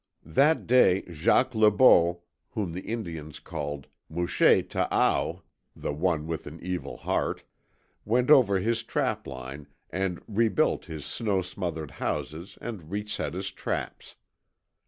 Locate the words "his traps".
13.35-14.15